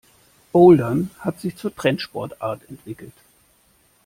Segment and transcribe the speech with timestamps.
[0.51, 3.13] Bouldern hat sich zur Trendsportart entwickelt.